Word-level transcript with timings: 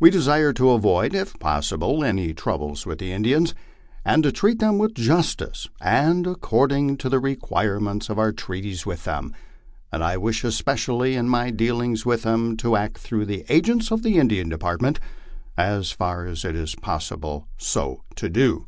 We 0.00 0.10
desire 0.10 0.52
to 0.54 0.70
avoid 0.70 1.14
if 1.14 1.38
possible 1.38 2.02
any 2.02 2.34
troubles 2.34 2.84
with 2.84 2.98
the 2.98 3.12
In 3.12 3.22
dians, 3.22 3.54
and 4.04 4.24
to 4.24 4.32
treat 4.32 4.58
them 4.58 4.76
with 4.76 4.92
justice, 4.96 5.68
and 5.80 6.26
according 6.26 6.96
to 6.96 7.08
the 7.08 7.20
requirements 7.20 8.10
of 8.10 8.18
our 8.18 8.32
treaties 8.32 8.84
with 8.86 9.04
them; 9.04 9.32
and 9.92 10.02
I 10.02 10.16
wish 10.16 10.42
especially 10.42 11.14
in 11.14 11.28
my 11.28 11.52
dealings 11.52 12.04
with 12.04 12.22
them 12.22 12.56
to 12.56 12.74
act 12.74 12.98
through 12.98 13.26
the 13.26 13.44
agents 13.48 13.92
of 13.92 14.02
the 14.02 14.18
Indian 14.18 14.48
Department 14.48 14.98
as 15.56 15.92
far 15.92 16.26
as 16.26 16.44
it 16.44 16.56
is 16.56 16.74
possible 16.74 17.46
so 17.56 18.02
to 18.16 18.28
do. 18.28 18.66